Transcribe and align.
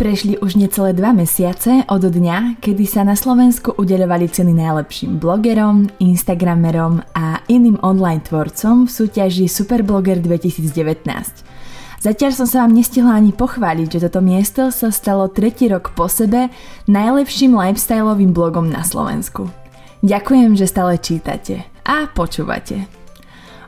Prešli 0.00 0.40
už 0.40 0.56
necelé 0.56 0.96
dva 0.96 1.12
mesiace 1.12 1.84
od 1.84 2.00
dňa, 2.00 2.64
kedy 2.64 2.88
sa 2.88 3.04
na 3.04 3.12
Slovensku 3.12 3.76
udeľovali 3.76 4.32
ceny 4.32 4.56
najlepším 4.56 5.20
blogerom, 5.20 5.92
instagramerom 6.00 7.04
a 7.12 7.44
iným 7.52 7.76
online 7.84 8.24
tvorcom 8.24 8.88
v 8.88 8.90
súťaži 8.96 9.44
Superblogger 9.44 10.24
2019. 10.24 11.04
Zatiaľ 12.00 12.32
som 12.32 12.48
sa 12.48 12.64
vám 12.64 12.80
nestihla 12.80 13.12
ani 13.12 13.36
pochváliť, 13.36 14.00
že 14.00 14.08
toto 14.08 14.24
miesto 14.24 14.72
sa 14.72 14.88
stalo 14.88 15.28
tretí 15.28 15.68
rok 15.68 15.92
po 15.92 16.08
sebe 16.08 16.48
najlepším 16.88 17.52
lifestyleovým 17.52 18.32
blogom 18.32 18.72
na 18.72 18.80
Slovensku. 18.80 19.52
Ďakujem, 20.00 20.56
že 20.56 20.64
stále 20.64 20.96
čítate 20.96 21.68
a 21.84 22.08
počúvate. 22.08 22.88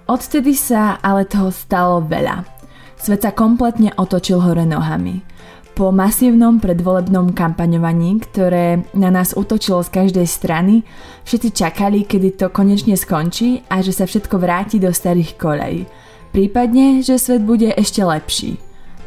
Odtedy 0.08 0.56
sa 0.56 0.96
ale 1.04 1.28
toho 1.28 1.52
stalo 1.52 2.00
veľa. 2.00 2.48
Svet 2.96 3.20
sa 3.20 3.36
kompletne 3.36 3.92
otočil 4.00 4.40
hore 4.40 4.64
nohami– 4.64 5.20
po 5.72 5.88
masívnom 5.88 6.60
predvolebnom 6.60 7.32
kampaňovaní, 7.32 8.20
ktoré 8.20 8.84
na 8.92 9.08
nás 9.08 9.32
útočilo 9.32 9.80
z 9.80 9.88
každej 9.88 10.28
strany, 10.28 10.84
všetci 11.24 11.48
čakali, 11.56 12.04
kedy 12.04 12.36
to 12.36 12.52
konečne 12.52 12.92
skončí 12.92 13.64
a 13.72 13.80
že 13.80 13.96
sa 13.96 14.04
všetko 14.04 14.36
vráti 14.36 14.76
do 14.76 14.92
starých 14.92 15.40
kolej. 15.40 15.88
Prípadne, 16.32 17.00
že 17.00 17.16
svet 17.16 17.44
bude 17.44 17.72
ešte 17.72 18.04
lepší. 18.04 18.60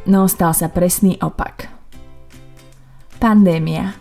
No 0.09 0.25
stal 0.29 0.53
sa 0.53 0.69
presný 0.69 1.17
opak. 1.21 1.69
Pandémia. 3.17 3.97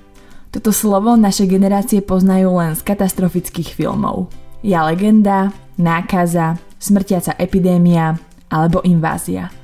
Toto 0.53 0.73
slovo 0.73 1.17
naše 1.17 1.49
generácie 1.49 2.05
poznajú 2.05 2.61
len 2.61 2.77
z 2.77 2.85
katastrofických 2.85 3.73
filmov. 3.77 4.29
Ja 4.65 4.85
legenda, 4.89 5.53
nákaza, 5.77 6.61
smrtiaca 6.81 7.37
epidémia 7.37 8.17
alebo 8.49 8.81
invázia– 8.85 9.53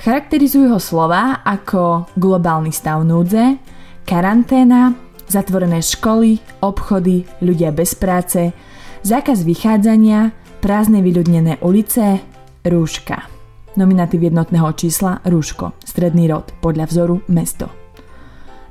Charakterizujú 0.00 0.72
ho 0.72 0.80
slova 0.80 1.44
ako 1.44 2.08
globálny 2.16 2.72
stav 2.72 3.04
núdze, 3.04 3.60
karanténa, 4.08 4.96
zatvorené 5.28 5.84
školy, 5.84 6.40
obchody, 6.64 7.28
ľudia 7.44 7.68
bez 7.68 7.92
práce, 8.00 8.48
zákaz 9.04 9.44
vychádzania, 9.44 10.32
prázdne 10.64 11.04
vyľudnené 11.04 11.60
ulice, 11.60 12.16
rúška. 12.64 13.28
Nominatív 13.76 14.24
jednotného 14.24 14.72
čísla 14.72 15.20
rúško, 15.28 15.76
stredný 15.84 16.32
rod, 16.32 16.48
podľa 16.64 16.88
vzoru 16.88 17.20
mesto. 17.28 17.68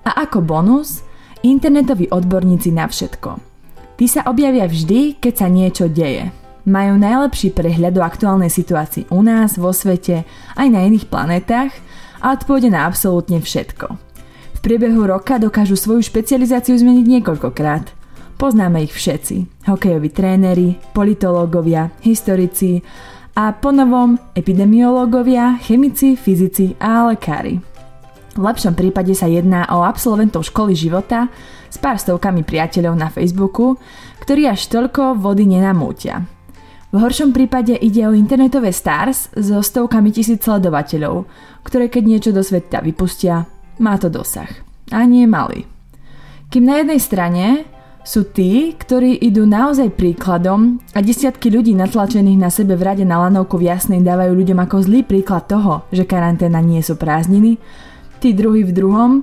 A 0.09 0.25
ako 0.25 0.41
bonus, 0.41 1.05
internetoví 1.45 2.09
odborníci 2.09 2.73
na 2.73 2.89
všetko. 2.89 3.37
Tí 4.01 4.09
sa 4.09 4.25
objavia 4.25 4.65
vždy, 4.65 5.21
keď 5.21 5.33
sa 5.37 5.45
niečo 5.45 5.93
deje– 5.93 6.33
majú 6.69 7.01
najlepší 7.01 7.57
prehľad 7.57 7.97
o 7.97 8.05
aktuálnej 8.05 8.53
situácii 8.53 9.09
u 9.09 9.25
nás, 9.25 9.57
vo 9.57 9.73
svete, 9.73 10.23
aj 10.53 10.67
na 10.69 10.85
iných 10.85 11.09
planetách 11.09 11.73
a 12.21 12.37
odpovede 12.37 12.69
na 12.69 12.85
absolútne 12.85 13.41
všetko. 13.41 13.97
V 14.55 14.59
priebehu 14.61 15.09
roka 15.09 15.41
dokážu 15.41 15.73
svoju 15.73 16.05
špecializáciu 16.05 16.77
zmeniť 16.77 17.05
niekoľkokrát. 17.19 17.89
Poznáme 18.37 18.85
ich 18.85 18.93
všetci. 18.95 19.67
Hokejoví 19.67 20.13
tréneri, 20.13 20.79
politológovia, 20.95 21.91
historici 22.05 22.79
a 23.35 23.51
ponovom 23.51 24.15
epidemiológovia, 24.35 25.59
chemici, 25.63 26.15
fyzici 26.15 26.75
a 26.79 27.07
lekári. 27.11 27.59
V 28.39 28.43
lepšom 28.43 28.75
prípade 28.77 29.11
sa 29.11 29.27
jedná 29.27 29.67
o 29.75 29.83
absolventov 29.83 30.47
školy 30.47 30.71
života 30.71 31.27
s 31.67 31.75
pár 31.75 31.99
stovkami 31.99 32.47
priateľov 32.47 32.95
na 32.95 33.11
Facebooku, 33.11 33.75
ktorí 34.23 34.47
až 34.47 34.71
toľko 34.71 35.19
vody 35.19 35.43
nenamútia. 35.43 36.23
V 36.89 36.97
horšom 36.97 37.37
prípade 37.37 37.77
ide 37.77 38.01
o 38.09 38.17
internetové 38.17 38.73
stars 38.73 39.29
so 39.37 39.61
stovkami 39.61 40.09
tisíc 40.09 40.41
sledovateľov, 40.41 41.29
ktoré 41.61 41.85
keď 41.85 42.03
niečo 42.05 42.31
do 42.33 42.41
sveta 42.41 42.81
vypustia, 42.81 43.45
má 43.77 43.93
to 44.01 44.09
dosah. 44.09 44.49
A 44.89 45.05
nie 45.05 45.29
malý. 45.29 45.69
Kým 46.49 46.65
na 46.65 46.81
jednej 46.81 46.97
strane 46.97 47.45
sú 48.01 48.33
tí, 48.33 48.73
ktorí 48.73 49.21
idú 49.21 49.45
naozaj 49.45 49.93
príkladom 49.93 50.81
a 50.97 51.05
desiatky 51.05 51.53
ľudí 51.53 51.77
natlačených 51.77 52.41
na 52.41 52.49
sebe 52.49 52.73
v 52.73 52.81
rade 52.81 53.05
na 53.05 53.21
lanovku 53.21 53.61
v 53.61 53.69
jasnej 53.69 54.01
dávajú 54.01 54.33
ľuďom 54.33 54.57
ako 54.57 54.75
zlý 54.81 55.05
príklad 55.05 55.45
toho, 55.45 55.85
že 55.93 56.09
karanténa 56.09 56.57
nie 56.57 56.81
sú 56.81 56.97
prázdniny, 56.97 57.61
tí 58.17 58.33
druhí 58.33 58.65
v 58.65 58.73
druhom 58.73 59.21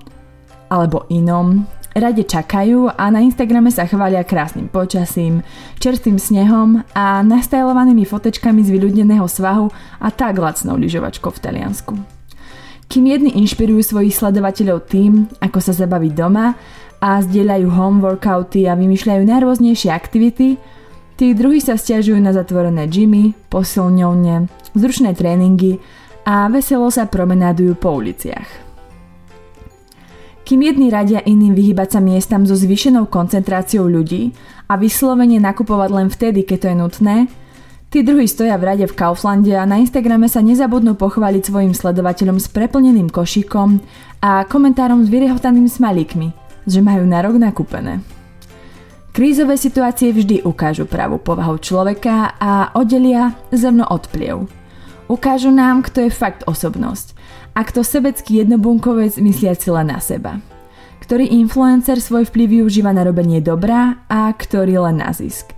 alebo 0.71 1.03
inom 1.11 1.67
rade 1.97 2.29
čakajú 2.29 2.93
a 2.93 3.09
na 3.09 3.25
Instagrame 3.25 3.73
sa 3.73 3.89
chvália 3.89 4.21
krásnym 4.21 4.69
počasím, 4.69 5.41
čerstvým 5.81 6.21
snehom 6.21 6.85
a 6.93 7.25
nastajlovanými 7.25 8.05
fotečkami 8.05 8.61
z 8.61 8.69
vyľudneného 8.77 9.25
svahu 9.25 9.73
a 9.99 10.09
tak 10.13 10.37
lacnou 10.37 10.77
lyžovačkou 10.77 11.33
v 11.33 11.43
Taliansku. 11.43 11.95
Kým 12.87 13.05
jedni 13.11 13.35
inšpirujú 13.43 13.83
svojich 13.83 14.15
sledovateľov 14.15 14.87
tým, 14.87 15.27
ako 15.43 15.59
sa 15.59 15.73
zabaviť 15.75 16.13
doma 16.15 16.55
a 17.01 17.19
zdieľajú 17.25 17.67
home 17.73 17.99
workouty 18.05 18.69
a 18.69 18.79
vymýšľajú 18.79 19.23
najrôznejšie 19.27 19.91
aktivity, 19.91 20.61
tí 21.19 21.27
druhí 21.35 21.59
sa 21.59 21.75
stiažujú 21.75 22.21
na 22.21 22.31
zatvorené 22.31 22.87
gymy, 22.87 23.35
posilňovne, 23.51 24.47
zručné 24.77 25.17
tréningy 25.17 25.83
a 26.29 26.47
veselo 26.53 26.93
sa 26.93 27.09
promenádujú 27.09 27.75
po 27.75 27.99
uliciach. 27.99 28.66
Kým 30.47 30.63
jedni 30.63 30.95
radia 30.95 31.19
iným 31.27 31.59
vyhybať 31.59 31.99
sa 31.99 31.99
miestam 31.99 32.47
so 32.47 32.55
zvýšenou 32.55 33.11
koncentráciou 33.11 33.91
ľudí 33.91 34.31
a 34.71 34.79
vyslovene 34.79 35.43
nakupovať 35.43 35.91
len 35.91 36.07
vtedy, 36.07 36.47
keď 36.47 36.59
to 36.63 36.67
je 36.71 36.77
nutné, 36.79 37.17
tí 37.91 38.07
druhí 38.07 38.31
stoja 38.31 38.55
v 38.55 38.63
rade 38.71 38.87
v 38.87 38.95
Kauflande 38.95 39.51
a 39.59 39.67
na 39.67 39.83
Instagrame 39.83 40.31
sa 40.31 40.39
nezabudnú 40.47 40.95
pochváliť 40.95 41.51
svojim 41.51 41.75
sledovateľom 41.75 42.39
s 42.39 42.47
preplneným 42.47 43.11
košíkom 43.11 43.83
a 44.23 44.47
komentárom 44.47 45.03
s 45.03 45.11
vyrehotanými 45.11 45.67
smalíkmi, 45.67 46.31
že 46.63 46.79
majú 46.79 47.03
na 47.11 47.27
rok 47.27 47.43
nakúpené. 47.43 48.07
Krízové 49.11 49.59
situácie 49.59 50.15
vždy 50.15 50.47
ukážu 50.47 50.87
pravú 50.87 51.19
povahu 51.19 51.59
človeka 51.59 52.39
a 52.39 52.71
oddelia 52.79 53.35
zrno 53.51 53.83
od 53.91 54.07
pliev. 54.15 54.47
Ukážu 55.11 55.51
nám, 55.51 55.83
kto 55.83 56.07
je 56.07 56.11
fakt 56.15 56.47
osobnosť 56.47 57.17
a 57.57 57.61
kto 57.65 57.81
sebecký 57.81 58.45
jednobunkovec 58.45 59.17
mysliaci 59.17 59.73
len 59.73 59.89
na 59.89 59.97
seba. 59.97 60.37
Ktorý 61.01 61.33
influencer 61.33 61.97
svoj 61.97 62.29
vplyv 62.29 62.61
využíva 62.61 62.93
na 62.93 63.09
robenie 63.09 63.41
dobrá 63.41 64.05
a 64.13 64.29
ktorý 64.29 64.85
len 64.85 65.01
na 65.01 65.17
zisk. 65.17 65.57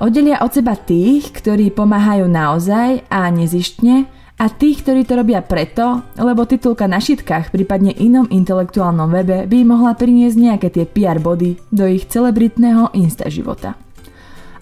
Oddelia 0.00 0.40
od 0.40 0.50
seba 0.50 0.74
tých, 0.74 1.30
ktorí 1.36 1.68
pomáhajú 1.70 2.24
naozaj 2.26 3.04
a 3.12 3.28
nezištne 3.28 4.08
a 4.34 4.50
tých, 4.50 4.82
ktorí 4.82 5.06
to 5.06 5.20
robia 5.20 5.44
preto, 5.44 6.02
lebo 6.18 6.42
titulka 6.48 6.90
na 6.90 6.98
šitkách, 6.98 7.54
prípadne 7.54 7.94
inom 7.94 8.26
intelektuálnom 8.26 9.06
webe 9.12 9.46
by 9.46 9.58
mohla 9.62 9.94
priniesť 9.94 10.36
nejaké 10.40 10.68
tie 10.74 10.84
PR 10.88 11.22
body 11.22 11.60
do 11.70 11.86
ich 11.86 12.10
celebritného 12.10 12.90
insta 12.98 13.30
života 13.30 13.83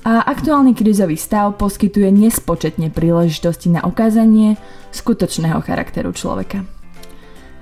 a 0.03 0.27
aktuálny 0.27 0.75
krizový 0.75 1.15
stav 1.15 1.55
poskytuje 1.63 2.11
nespočetne 2.11 2.91
príležitosti 2.91 3.71
na 3.71 3.87
ukázanie 3.87 4.59
skutočného 4.91 5.63
charakteru 5.63 6.11
človeka. 6.11 6.67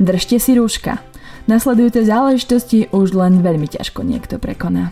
Držte 0.00 0.40
si 0.40 0.56
rúška. 0.56 1.04
Nasledujúce 1.44 2.08
záležitosti 2.08 2.88
už 2.88 3.12
len 3.12 3.44
veľmi 3.44 3.68
ťažko 3.68 4.00
niekto 4.00 4.40
prekoná. 4.40 4.88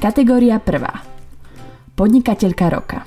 Kategória 0.00 0.56
prvá. 0.56 1.04
Podnikateľka 2.00 2.66
roka. 2.72 2.98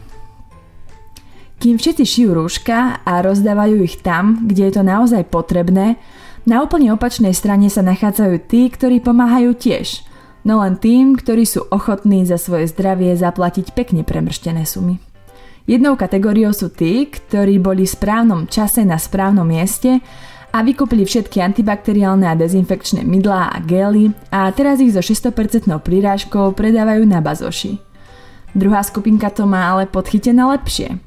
Kým 1.58 1.82
všetci 1.82 2.06
šijú 2.06 2.38
rúška 2.38 3.02
a 3.02 3.14
rozdávajú 3.26 3.82
ich 3.82 3.98
tam, 4.06 4.46
kde 4.46 4.70
je 4.70 4.74
to 4.78 4.84
naozaj 4.86 5.26
potrebné, 5.34 5.98
na 6.46 6.62
úplne 6.62 6.94
opačnej 6.94 7.34
strane 7.34 7.74
sa 7.74 7.82
nachádzajú 7.82 8.36
tí, 8.46 8.70
ktorí 8.70 9.02
pomáhajú 9.02 9.58
tiež– 9.58 9.88
no 10.48 10.64
len 10.64 10.80
tým, 10.80 11.20
ktorí 11.20 11.44
sú 11.44 11.68
ochotní 11.68 12.24
za 12.24 12.40
svoje 12.40 12.72
zdravie 12.72 13.12
zaplatiť 13.20 13.76
pekne 13.76 14.08
premrštené 14.08 14.64
sumy. 14.64 15.04
Jednou 15.68 16.00
kategóriou 16.00 16.56
sú 16.56 16.72
tí, 16.72 17.12
ktorí 17.12 17.60
boli 17.60 17.84
v 17.84 17.92
správnom 17.92 18.48
čase 18.48 18.88
na 18.88 18.96
správnom 18.96 19.44
mieste 19.44 20.00
a 20.56 20.64
vykúpili 20.64 21.04
všetky 21.04 21.44
antibakteriálne 21.44 22.24
a 22.24 22.40
dezinfekčné 22.40 23.04
mydlá 23.04 23.52
a 23.52 23.60
gély 23.60 24.16
a 24.32 24.48
teraz 24.56 24.80
ich 24.80 24.96
so 24.96 25.04
600% 25.04 25.68
prirážkou 25.84 26.56
predávajú 26.56 27.04
na 27.04 27.20
bazoši. 27.20 27.84
Druhá 28.56 28.80
skupinka 28.88 29.28
to 29.28 29.44
má 29.44 29.68
ale 29.68 29.92
podchytené 29.92 30.40
lepšie. 30.40 31.04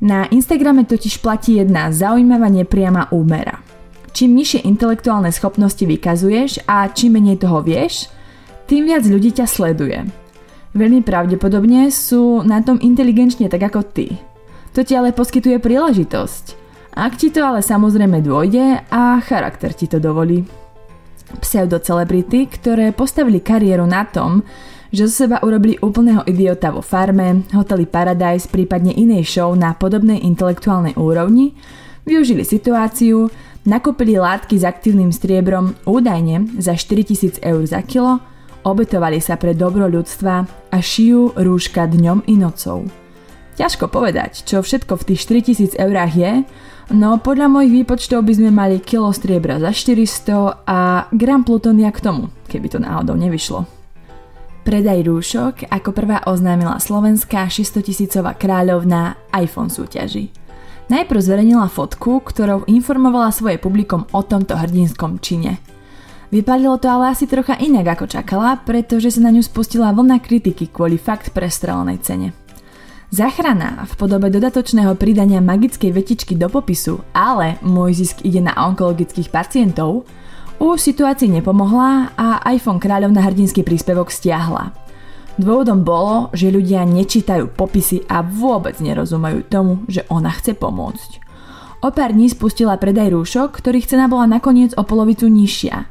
Na 0.00 0.24
Instagrame 0.32 0.88
totiž 0.88 1.20
platí 1.20 1.60
jedna 1.60 1.92
zaujímavá 1.92 2.48
nepriama 2.48 3.12
úmera. 3.12 3.60
Čím 4.16 4.40
nižšie 4.40 4.64
intelektuálne 4.64 5.28
schopnosti 5.28 5.84
vykazuješ 5.84 6.64
a 6.64 6.88
čím 6.88 7.20
menej 7.20 7.44
toho 7.44 7.60
vieš, 7.60 8.08
tým 8.68 8.84
viac 8.84 9.08
ľudí 9.08 9.32
ťa 9.32 9.48
sleduje. 9.48 10.04
Veľmi 10.76 11.00
pravdepodobne 11.00 11.88
sú 11.88 12.44
na 12.44 12.60
tom 12.60 12.76
inteligenčne 12.76 13.48
tak 13.48 13.72
ako 13.72 13.80
ty. 13.80 14.20
To 14.76 14.84
ti 14.84 14.92
ale 14.92 15.16
poskytuje 15.16 15.56
príležitosť. 15.56 16.44
Ak 16.92 17.16
ti 17.16 17.32
to 17.32 17.40
ale 17.40 17.64
samozrejme 17.64 18.20
dôjde 18.20 18.84
a 18.92 19.18
charakter 19.24 19.72
ti 19.72 19.88
to 19.88 19.96
dovolí. 19.96 20.44
Pseudocelebrity, 21.40 22.48
ktoré 22.52 22.92
postavili 22.92 23.40
kariéru 23.40 23.88
na 23.88 24.04
tom, 24.04 24.44
že 24.92 25.08
zo 25.08 25.24
seba 25.24 25.40
urobili 25.44 25.76
úplného 25.80 26.24
idiota 26.28 26.72
vo 26.72 26.84
farme, 26.84 27.44
hoteli 27.52 27.84
Paradise, 27.84 28.48
prípadne 28.48 28.92
inej 28.92 29.28
show 29.28 29.52
na 29.52 29.76
podobnej 29.76 30.20
intelektuálnej 30.24 30.96
úrovni, 30.96 31.56
využili 32.08 32.44
situáciu, 32.44 33.28
nakúpili 33.68 34.16
látky 34.16 34.56
s 34.56 34.64
aktívnym 34.64 35.12
striebrom 35.12 35.76
údajne 35.84 36.56
za 36.56 36.72
4000 36.72 37.40
eur 37.44 37.62
za 37.68 37.84
kilo, 37.84 38.24
obetovali 38.70 39.18
sa 39.18 39.40
pre 39.40 39.56
dobro 39.56 39.88
ľudstva 39.88 40.34
a 40.68 40.76
šijú 40.76 41.34
rúška 41.34 41.88
dňom 41.88 42.28
i 42.28 42.36
nocou. 42.36 42.84
Ťažko 43.58 43.90
povedať, 43.90 44.46
čo 44.46 44.62
všetko 44.62 44.94
v 45.02 45.06
tých 45.10 45.20
4000 45.74 45.82
eurách 45.82 46.12
je, 46.14 46.32
no 46.94 47.18
podľa 47.18 47.50
mojich 47.50 47.82
výpočtov 47.82 48.22
by 48.22 48.32
sme 48.38 48.50
mali 48.54 48.78
kilo 48.78 49.10
striebra 49.10 49.58
za 49.58 49.74
400 49.74 50.62
a 50.62 51.10
gram 51.10 51.42
plutónia 51.42 51.90
k 51.90 51.98
tomu, 51.98 52.30
keby 52.46 52.70
to 52.70 52.78
náhodou 52.78 53.18
nevyšlo. 53.18 53.66
Predaj 54.62 54.98
rúšok 55.00 55.54
ako 55.72 55.90
prvá 55.96 56.22
oznámila 56.28 56.76
slovenská 56.76 57.48
600 57.48 57.88
tisícová 57.88 58.36
kráľovná 58.36 59.16
iPhone 59.32 59.72
súťaži. 59.72 60.28
Najprv 60.92 61.20
zverejnila 61.20 61.72
fotku, 61.72 62.20
ktorou 62.20 62.68
informovala 62.68 63.32
svoje 63.32 63.56
publikom 63.56 64.04
o 64.12 64.20
tomto 64.24 64.56
hrdinskom 64.56 65.20
čine. 65.24 65.60
Vypadlo 66.28 66.76
to 66.76 66.92
ale 66.92 67.16
asi 67.16 67.24
trocha 67.24 67.56
inak 67.56 67.96
ako 67.96 68.04
čakala, 68.04 68.60
pretože 68.60 69.16
sa 69.16 69.24
na 69.24 69.32
ňu 69.32 69.40
spustila 69.40 69.88
vlna 69.96 70.20
kritiky 70.20 70.68
kvôli 70.68 71.00
fakt 71.00 71.32
prestrelenej 71.32 72.04
cene. 72.04 72.28
Zachrana 73.08 73.88
v 73.88 73.92
podobe 73.96 74.28
dodatočného 74.28 74.92
pridania 75.00 75.40
magickej 75.40 75.88
vetičky 75.88 76.36
do 76.36 76.52
popisu, 76.52 77.00
ale 77.16 77.56
môj 77.64 78.04
zisk 78.04 78.20
ide 78.20 78.44
na 78.44 78.52
onkologických 78.52 79.32
pacientov, 79.32 80.04
už 80.60 80.76
situácii 80.76 81.32
nepomohla 81.40 82.12
a 82.12 82.44
iPhone 82.52 82.76
kráľovna 82.76 83.24
hrdinský 83.24 83.64
príspevok 83.64 84.12
stiahla. 84.12 84.76
Dôvodom 85.40 85.80
bolo, 85.80 86.28
že 86.36 86.52
ľudia 86.52 86.84
nečítajú 86.84 87.56
popisy 87.56 88.04
a 88.04 88.20
vôbec 88.20 88.76
nerozumejú 88.84 89.48
tomu, 89.48 89.80
že 89.88 90.04
ona 90.12 90.28
chce 90.28 90.52
pomôcť. 90.52 91.24
O 91.78 91.94
pár 91.94 92.10
dní 92.10 92.26
spustila 92.26 92.74
predaj 92.74 93.14
rúšok, 93.14 93.54
ktorých 93.54 93.86
cena 93.86 94.10
bola 94.10 94.26
nakoniec 94.26 94.74
o 94.74 94.82
polovicu 94.82 95.30
nižšia 95.30 95.86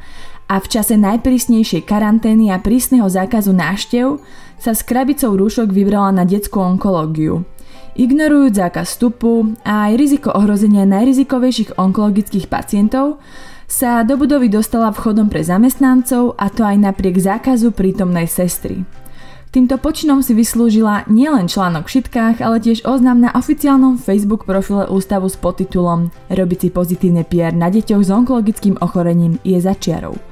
a 0.47 0.63
v 0.63 0.67
čase 0.71 0.95
najprísnejšej 0.95 1.83
karantény 1.83 2.49
a 2.51 2.57
prísneho 2.57 3.07
zákazu 3.11 3.51
náštev 3.51 4.23
sa 4.57 4.71
s 4.71 4.81
krabicou 4.81 5.35
rúšok 5.35 5.69
vybrala 5.69 6.15
na 6.15 6.23
detskú 6.23 6.63
onkológiu. 6.63 7.43
Ignorujúc 7.97 8.53
zákaz 8.55 8.93
vstupu 8.95 9.57
a 9.67 9.91
aj 9.91 9.93
riziko 9.99 10.29
ohrozenia 10.31 10.87
najrizikovejších 10.87 11.75
onkologických 11.75 12.47
pacientov, 12.47 13.19
sa 13.67 14.07
do 14.07 14.15
budovy 14.15 14.47
dostala 14.47 14.95
vchodom 14.95 15.27
pre 15.27 15.43
zamestnancov 15.43 16.39
a 16.39 16.47
to 16.47 16.63
aj 16.63 16.79
napriek 16.79 17.19
zákazu 17.19 17.75
prítomnej 17.75 18.29
sestry. 18.29 18.87
Týmto 19.51 19.79
počinom 19.79 20.21
si 20.21 20.35
vyslúžila 20.35 21.07
nielen 21.07 21.47
článok 21.47 21.87
v 21.87 21.93
šitkách, 21.99 22.43
ale 22.43 22.59
tiež 22.59 22.83
oznam 22.83 23.23
na 23.23 23.31
oficiálnom 23.31 23.95
Facebook 23.95 24.43
profile 24.43 24.85
ústavu 24.91 25.31
s 25.31 25.39
podtitulom 25.39 26.11
Robiť 26.27 26.59
si 26.67 26.69
pozitívne 26.69 27.23
PR 27.23 27.55
na 27.55 27.71
deťoch 27.71 28.03
s 28.03 28.11
onkologickým 28.11 28.77
ochorením 28.83 29.39
je 29.47 29.57
začiarou. 29.57 30.26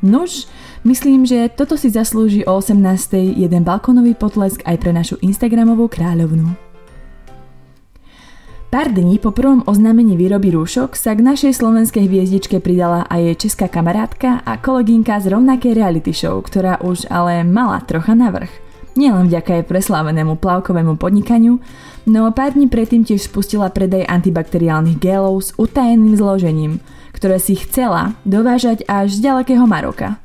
Nuž, 0.00 0.48
Myslím, 0.80 1.28
že 1.28 1.52
toto 1.52 1.76
si 1.76 1.92
zaslúži 1.92 2.40
o 2.48 2.56
18. 2.56 3.36
jeden 3.36 3.62
balkónový 3.68 4.16
potlesk 4.16 4.64
aj 4.64 4.80
pre 4.80 4.96
našu 4.96 5.20
Instagramovú 5.20 5.92
kráľovnú. 5.92 6.56
Pár 8.72 8.88
dní 8.88 9.20
po 9.20 9.34
prvom 9.34 9.60
oznámení 9.68 10.16
výroby 10.16 10.56
rúšok 10.56 10.96
sa 10.96 11.12
k 11.12 11.20
našej 11.20 11.52
slovenskej 11.52 12.06
hviezdičke 12.06 12.64
pridala 12.64 13.04
aj 13.12 13.20
jej 13.20 13.36
česká 13.44 13.66
kamarátka 13.68 14.40
a 14.40 14.56
kolegynka 14.56 15.20
z 15.20 15.36
rovnakej 15.36 15.76
reality 15.76 16.16
show, 16.16 16.40
ktorá 16.40 16.80
už 16.80 17.04
ale 17.12 17.44
mala 17.44 17.82
trocha 17.84 18.16
navrh. 18.16 18.48
Nielen 18.96 19.28
vďaka 19.28 19.60
jej 19.60 19.64
preslávenému 19.68 20.40
plavkovému 20.40 20.96
podnikaniu, 20.96 21.60
no 22.08 22.20
pár 22.32 22.56
dní 22.56 22.72
predtým 22.72 23.04
tiež 23.04 23.28
spustila 23.28 23.68
predaj 23.68 24.08
antibakteriálnych 24.08 24.96
gélov 24.96 25.44
s 25.44 25.50
utajeným 25.60 26.14
zložením, 26.16 26.80
ktoré 27.10 27.38
si 27.42 27.58
chcela 27.58 28.18
dovážať 28.24 28.82
až 28.88 29.18
z 29.18 29.30
ďalekého 29.30 29.64
Maroka– 29.66 30.16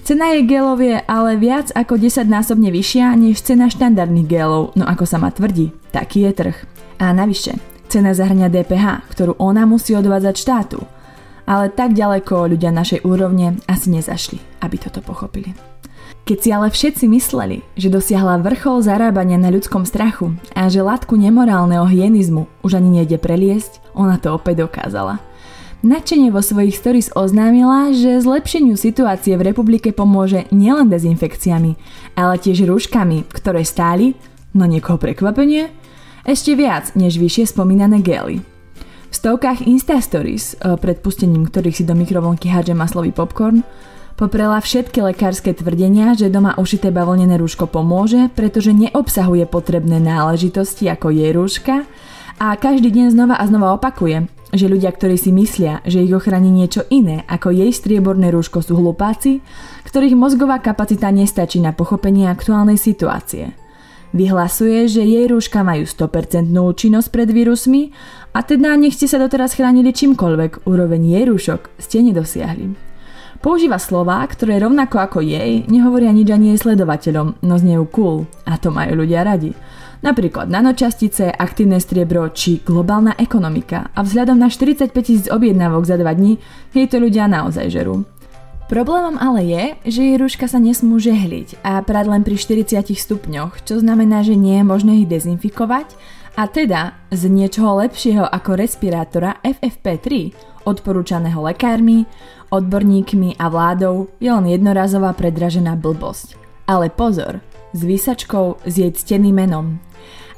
Cena 0.00 0.32
jej 0.32 0.48
gelov 0.48 0.80
je 0.80 0.96
ale 1.04 1.36
viac 1.36 1.68
ako 1.76 2.00
10 2.00 2.24
násobne 2.24 2.72
vyššia 2.72 3.12
než 3.20 3.44
cena 3.44 3.68
štandardných 3.68 4.28
gelov, 4.28 4.72
no 4.72 4.88
ako 4.88 5.04
sa 5.04 5.20
ma 5.20 5.28
tvrdí, 5.28 5.70
taký 5.92 6.24
je 6.24 6.32
trh. 6.32 6.56
A 6.96 7.12
navyše, 7.12 7.60
cena 7.92 8.16
zahrňa 8.16 8.48
DPH, 8.48 9.06
ktorú 9.12 9.36
ona 9.36 9.68
musí 9.68 9.92
odvádzať 9.92 10.34
štátu. 10.34 10.80
Ale 11.44 11.68
tak 11.68 11.92
ďaleko 11.92 12.48
ľudia 12.48 12.72
našej 12.72 13.04
úrovne 13.04 13.60
asi 13.68 13.92
nezašli, 13.92 14.40
aby 14.64 14.76
toto 14.80 15.04
pochopili. 15.04 15.52
Keď 16.24 16.38
si 16.38 16.48
ale 16.52 16.68
všetci 16.70 17.04
mysleli, 17.10 17.62
že 17.74 17.90
dosiahla 17.90 18.42
vrchol 18.42 18.82
zarábania 18.86 19.38
na 19.38 19.50
ľudskom 19.50 19.82
strachu 19.82 20.34
a 20.54 20.66
že 20.70 20.84
látku 20.84 21.16
nemorálneho 21.16 21.84
hyenizmu 21.86 22.46
už 22.62 22.78
ani 22.78 23.02
nejde 23.02 23.18
preliesť, 23.18 23.82
ona 23.94 24.16
to 24.16 24.32
opäť 24.32 24.64
dokázala– 24.66 25.20
Načenie 25.80 26.28
vo 26.28 26.44
svojich 26.44 26.76
stories 26.76 27.08
oznámila, 27.16 27.96
že 27.96 28.20
zlepšeniu 28.20 28.76
situácie 28.76 29.32
v 29.40 29.48
republike 29.48 29.96
pomôže 29.96 30.44
nielen 30.52 30.92
dezinfekciami, 30.92 31.72
ale 32.20 32.36
tiež 32.36 32.68
rúškami, 32.68 33.24
ktoré 33.32 33.64
stáli, 33.64 34.12
no 34.52 34.68
niekoho 34.68 35.00
prekvapenie, 35.00 35.72
ešte 36.28 36.52
viac 36.52 36.92
než 36.92 37.16
vyššie 37.16 37.56
spomínané 37.56 38.04
gely. 38.04 38.44
V 39.08 39.14
stovkách 39.16 39.64
Insta 39.64 39.96
Stories, 40.04 40.52
e, 40.60 40.76
pred 40.76 41.00
pustením 41.00 41.48
ktorých 41.48 41.80
si 41.80 41.88
do 41.88 41.96
mikrovlnky 41.96 42.52
hádže 42.52 42.76
maslový 42.76 43.16
popcorn, 43.16 43.64
poprela 44.20 44.60
všetky 44.60 45.00
lekárske 45.00 45.56
tvrdenia, 45.56 46.12
že 46.12 46.28
doma 46.28 46.60
ušité 46.60 46.92
bavlnené 46.92 47.40
rúško 47.40 47.64
pomôže, 47.64 48.28
pretože 48.36 48.76
neobsahuje 48.76 49.48
potrebné 49.48 49.96
náležitosti 49.96 50.92
ako 50.92 51.08
jej 51.08 51.32
rúška 51.32 51.88
a 52.36 52.52
každý 52.60 52.92
deň 52.92 53.16
znova 53.16 53.40
a 53.40 53.48
znova 53.48 53.72
opakuje, 53.80 54.28
že 54.50 54.66
ľudia, 54.66 54.90
ktorí 54.90 55.14
si 55.14 55.30
myslia, 55.30 55.82
že 55.86 56.02
ich 56.02 56.10
ochráni 56.10 56.50
niečo 56.50 56.86
iné 56.90 57.22
ako 57.26 57.54
jej 57.54 57.70
strieborné 57.70 58.34
rúško 58.34 58.62
sú 58.62 58.74
hlupáci, 58.78 59.42
ktorých 59.86 60.18
mozgová 60.18 60.58
kapacita 60.58 61.10
nestačí 61.10 61.62
na 61.62 61.70
pochopenie 61.70 62.26
aktuálnej 62.26 62.78
situácie. 62.78 63.54
Vyhlasuje, 64.10 64.90
že 64.90 65.06
jej 65.06 65.30
rúška 65.30 65.62
majú 65.62 65.86
100% 65.86 66.50
účinnosť 66.50 67.08
pred 67.14 67.30
vírusmi 67.30 67.94
a 68.34 68.42
teda 68.42 68.74
nech 68.74 68.98
ste 68.98 69.06
sa 69.06 69.22
doteraz 69.22 69.54
chránili 69.54 69.94
čímkoľvek, 69.94 70.66
úroveň 70.66 71.14
jej 71.14 71.24
rúšok 71.30 71.78
ste 71.78 72.02
nedosiahli. 72.02 72.74
Používa 73.40 73.78
slova, 73.80 74.20
ktoré 74.26 74.60
rovnako 74.60 75.00
ako 75.00 75.18
jej 75.24 75.64
nehovoria 75.70 76.10
nič 76.12 76.28
ani 76.28 76.52
jej 76.52 76.58
sledovateľom, 76.60 77.40
no 77.40 77.54
znejú 77.56 77.86
cool 77.94 78.16
a 78.44 78.58
to 78.58 78.74
majú 78.74 79.00
ľudia 79.00 79.22
radi 79.22 79.54
napríklad 80.00 80.48
nanočastice, 80.48 81.32
aktívne 81.32 81.80
striebro 81.80 82.28
či 82.32 82.60
globálna 82.60 83.16
ekonomika 83.16 83.92
a 83.94 84.04
vzhľadom 84.04 84.36
na 84.36 84.48
45 84.52 84.92
tisíc 85.00 85.26
objednávok 85.28 85.84
za 85.84 85.96
2 85.96 86.04
dní 86.18 86.32
jej 86.72 86.86
to 86.88 87.00
ľudia 87.00 87.28
naozaj 87.28 87.68
žerú. 87.72 88.04
Problémom 88.70 89.18
ale 89.18 89.40
je, 89.50 89.64
že 89.90 90.00
jej 90.06 90.16
rúška 90.16 90.46
sa 90.46 90.62
nesmú 90.62 91.02
žehliť 91.02 91.58
a 91.66 91.82
prať 91.82 92.06
len 92.06 92.22
pri 92.22 92.38
40 92.38 92.94
stupňoch, 92.94 93.66
čo 93.66 93.82
znamená, 93.82 94.22
že 94.22 94.38
nie 94.38 94.62
je 94.62 94.64
možné 94.64 95.02
ich 95.02 95.10
dezinfikovať 95.10 95.90
a 96.38 96.46
teda 96.46 96.94
z 97.10 97.26
niečoho 97.26 97.82
lepšieho 97.82 98.22
ako 98.22 98.54
respirátora 98.54 99.42
FFP3, 99.42 100.06
odporúčaného 100.70 101.42
lekármi, 101.42 102.06
odborníkmi 102.54 103.42
a 103.42 103.50
vládou, 103.50 104.06
je 104.22 104.30
len 104.30 104.46
jednorazová 104.46 105.18
predražená 105.18 105.74
blbosť. 105.74 106.38
Ale 106.70 106.94
pozor, 106.94 107.42
s 107.74 107.80
výsačkou 107.82 108.62
s 108.62 108.74
jej 108.78 108.94
cteným 108.94 109.34
menom 109.34 109.82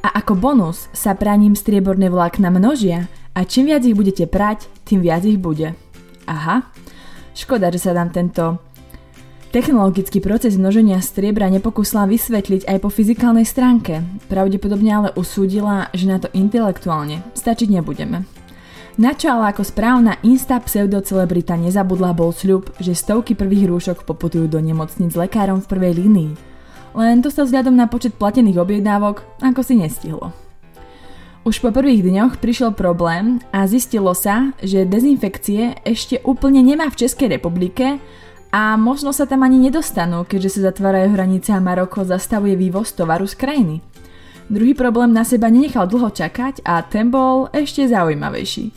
a 0.02 0.18
ako 0.18 0.34
bonus 0.34 0.90
sa 0.90 1.14
praním 1.14 1.54
strieborné 1.54 2.10
vlákna 2.10 2.50
množia 2.50 3.06
a 3.32 3.46
čím 3.46 3.70
viac 3.70 3.86
ich 3.86 3.94
budete 3.94 4.26
prať, 4.26 4.66
tým 4.82 5.00
viac 5.00 5.22
ich 5.22 5.38
bude. 5.38 5.78
Aha, 6.26 6.66
škoda, 7.38 7.70
že 7.70 7.86
sa 7.86 7.94
nám 7.94 8.10
tento 8.10 8.58
technologický 9.54 10.18
proces 10.18 10.58
množenia 10.58 10.98
striebra 10.98 11.46
nepokusila 11.48 12.10
vysvetliť 12.10 12.66
aj 12.66 12.78
po 12.82 12.90
fyzikálnej 12.90 13.46
stránke. 13.46 14.02
Pravdepodobne 14.26 14.90
ale 14.90 15.08
usúdila, 15.14 15.88
že 15.94 16.10
na 16.10 16.18
to 16.18 16.28
intelektuálne 16.34 17.22
stačiť 17.38 17.70
nebudeme. 17.70 18.26
Na 19.00 19.16
čo 19.16 19.32
ale 19.32 19.56
ako 19.56 19.64
správna 19.64 20.20
insta 20.20 20.60
pseudocelebrita 20.60 21.56
nezabudla 21.56 22.12
bol 22.12 22.28
sľub, 22.28 22.76
že 22.76 22.92
stovky 22.92 23.32
prvých 23.32 23.64
rúšok 23.64 24.04
poputujú 24.04 24.50
do 24.52 24.60
nemocnic 24.60 25.16
lekárom 25.16 25.64
v 25.64 25.70
prvej 25.70 25.94
línii– 25.96 26.32
len 26.92 27.24
to 27.24 27.28
sa 27.32 27.44
vzhľadom 27.44 27.76
na 27.76 27.88
počet 27.88 28.16
platených 28.16 28.60
objednávok 28.60 29.24
ako 29.40 29.60
si 29.64 29.74
nestihlo. 29.76 30.32
Už 31.42 31.58
po 31.58 31.74
prvých 31.74 32.06
dňoch 32.06 32.38
prišiel 32.38 32.70
problém 32.70 33.42
a 33.50 33.66
zistilo 33.66 34.14
sa, 34.14 34.54
že 34.62 34.86
dezinfekcie 34.86 35.82
ešte 35.82 36.22
úplne 36.22 36.62
nemá 36.62 36.86
v 36.86 37.02
Českej 37.02 37.34
republike 37.34 37.98
a 38.54 38.78
možno 38.78 39.10
sa 39.10 39.26
tam 39.26 39.42
ani 39.42 39.58
nedostanú, 39.58 40.22
keďže 40.22 40.60
sa 40.60 40.70
zatvárajú 40.70 41.18
hranice 41.18 41.50
a 41.50 41.58
Maroko 41.58 42.06
zastavuje 42.06 42.54
vývoz 42.54 42.94
tovaru 42.94 43.26
z 43.26 43.34
krajiny. 43.34 43.76
Druhý 44.46 44.76
problém 44.78 45.10
na 45.10 45.26
seba 45.26 45.50
nenechal 45.50 45.90
dlho 45.90 46.14
čakať 46.14 46.62
a 46.62 46.78
ten 46.86 47.10
bol 47.10 47.50
ešte 47.50 47.90
zaujímavejší. 47.90 48.70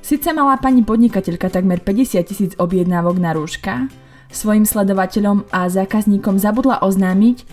Sice 0.00 0.30
mala 0.30 0.56
pani 0.56 0.86
podnikateľka 0.86 1.50
takmer 1.50 1.82
50 1.82 2.22
tisíc 2.22 2.52
objednávok 2.56 3.18
na 3.18 3.34
rúška, 3.34 3.90
Svojim 4.30 4.66
sledovateľom 4.66 5.48
a 5.54 5.70
zákazníkom 5.70 6.36
zabudla 6.36 6.82
oznámiť, 6.82 7.46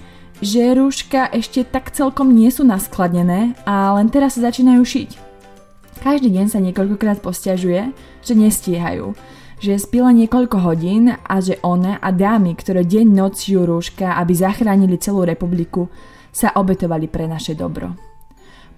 že 0.44 0.76
rúška 0.76 1.30
ešte 1.32 1.64
tak 1.64 1.94
celkom 1.96 2.34
nie 2.34 2.52
sú 2.52 2.68
naskladnené 2.68 3.56
a 3.64 3.96
len 3.96 4.12
teraz 4.12 4.36
sa 4.36 4.50
začínajú 4.50 4.84
šiť. 4.84 5.10
Každý 6.04 6.34
deň 6.36 6.46
sa 6.52 6.60
niekoľkokrát 6.60 7.24
posťažuje, 7.24 7.96
že 8.26 8.34
nestíhajú, 8.36 9.16
že 9.64 9.80
spila 9.80 10.12
niekoľko 10.12 10.58
hodín 10.60 11.16
a 11.16 11.36
že 11.40 11.62
ona 11.64 11.96
a 12.04 12.12
dámy, 12.12 12.60
ktoré 12.60 12.84
deň 12.84 13.08
noc 13.16 13.40
šijú 13.40 13.64
rúška, 13.64 14.20
aby 14.20 14.36
zachránili 14.36 15.00
celú 15.00 15.24
republiku, 15.24 15.88
sa 16.34 16.52
obetovali 16.58 17.08
pre 17.08 17.30
naše 17.30 17.56
dobro. 17.56 17.96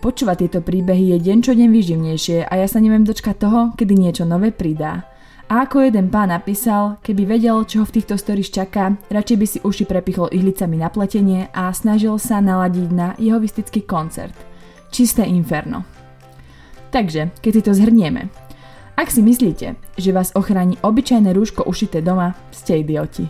Počúvať 0.04 0.46
tieto 0.46 0.60
príbehy 0.62 1.16
je 1.16 1.18
deň 1.24 1.38
čo 1.42 1.58
deň 1.58 1.70
výživnejšie 1.72 2.38
a 2.46 2.54
ja 2.62 2.68
sa 2.70 2.84
neviem 2.84 3.08
dočkať 3.08 3.36
toho, 3.42 3.60
kedy 3.74 3.96
niečo 3.96 4.28
nové 4.28 4.54
pridá. 4.54 5.08
A 5.46 5.70
ako 5.70 5.86
jeden 5.86 6.10
pán 6.10 6.34
napísal, 6.34 6.98
keby 7.06 7.38
vedel, 7.38 7.62
čo 7.70 7.82
ho 7.82 7.86
v 7.86 8.02
týchto 8.02 8.18
stories 8.18 8.50
čaká, 8.50 8.98
radšej 9.14 9.38
by 9.38 9.46
si 9.46 9.60
uši 9.62 9.86
prepichol 9.86 10.34
ihlicami 10.34 10.82
na 10.82 10.90
pletenie 10.90 11.54
a 11.54 11.70
snažil 11.70 12.18
sa 12.18 12.42
naladiť 12.42 12.90
na 12.90 13.14
jehovistický 13.22 13.86
koncert. 13.86 14.34
Čisté 14.90 15.22
inferno. 15.30 15.86
Takže, 16.90 17.30
keď 17.46 17.52
si 17.54 17.62
to 17.62 17.72
zhrnieme. 17.78 18.34
Ak 18.98 19.14
si 19.14 19.22
myslíte, 19.22 19.78
že 20.02 20.16
vás 20.16 20.34
ochráni 20.34 20.82
obyčajné 20.82 21.30
rúško 21.30 21.70
ušité 21.70 22.02
doma, 22.02 22.34
ste 22.50 22.82
idioti. 22.82 23.30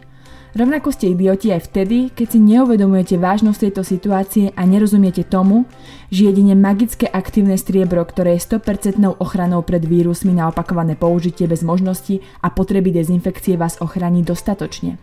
Rovnako 0.55 0.95
ste 0.95 1.11
idioti 1.11 1.51
aj 1.51 1.67
vtedy, 1.67 2.15
keď 2.15 2.27
si 2.31 2.39
neuvedomujete 2.39 3.19
vážnosť 3.19 3.59
tejto 3.59 3.83
situácie 3.83 4.45
a 4.55 4.63
nerozumiete 4.63 5.27
tomu, 5.27 5.67
že 6.07 6.31
jedine 6.31 6.55
magické 6.55 7.11
aktívne 7.11 7.59
striebro, 7.59 7.99
ktoré 8.07 8.39
je 8.39 8.55
100% 8.55 8.95
ochranou 9.19 9.67
pred 9.67 9.83
vírusmi 9.83 10.31
na 10.31 10.47
opakované 10.47 10.95
použitie 10.95 11.43
bez 11.43 11.59
možnosti 11.59 12.23
a 12.39 12.47
potreby 12.55 12.95
dezinfekcie 12.95 13.59
vás 13.59 13.83
ochráni 13.83 14.23
dostatočne. 14.23 14.95